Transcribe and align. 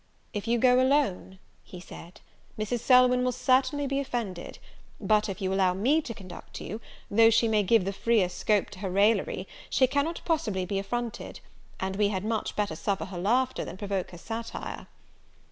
"If 0.33 0.47
you 0.47 0.57
go 0.57 0.79
alone," 0.81 1.37
said 1.69 2.21
he, 2.57 2.63
"Mrs. 2.63 2.79
Selwyn 2.79 3.23
will 3.23 3.31
certainly 3.31 3.85
be 3.85 3.99
offended; 3.99 4.57
but 4.99 5.29
if 5.29 5.43
you 5.43 5.53
allow 5.53 5.75
me 5.75 6.01
to 6.01 6.13
conduct 6.15 6.59
you, 6.59 6.81
though 7.11 7.29
she 7.29 7.47
may 7.47 7.61
give 7.61 7.85
the 7.85 7.93
freer 7.93 8.27
scope 8.27 8.71
to 8.71 8.79
her 8.79 8.89
raillery, 8.89 9.47
she 9.69 9.85
cannot 9.85 10.21
possibly 10.25 10.65
be 10.65 10.79
affronted: 10.79 11.39
and 11.79 11.97
we 11.97 12.07
had 12.07 12.25
much 12.25 12.55
better 12.55 12.75
suffer 12.75 13.05
her 13.05 13.19
laughter, 13.19 13.63
than 13.63 13.77
provoke 13.77 14.09
her 14.09 14.17
satire." 14.17 14.87